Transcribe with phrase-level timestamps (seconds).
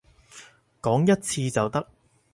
[0.81, 1.87] 講一次就得